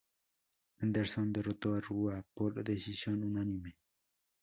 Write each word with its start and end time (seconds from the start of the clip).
Henderson 0.79 1.31
derrotó 1.31 1.75
a 1.75 1.79
Rua 1.79 2.25
por 2.33 2.55
decisión 2.63 3.23
unánime. 3.23 3.77